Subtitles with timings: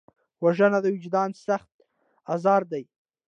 [0.43, 1.71] وژنه د وجدان سخت
[2.35, 2.83] ازار دی